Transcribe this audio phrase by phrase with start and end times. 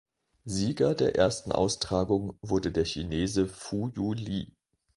[0.45, 4.51] Sieger der ersten Austragung wurde der Chinese Fuyu Li.